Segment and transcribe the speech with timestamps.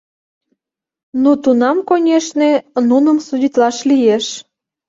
[1.21, 2.51] Ну, тунам, конешне,
[2.89, 4.25] нуным судитлаш лиеш!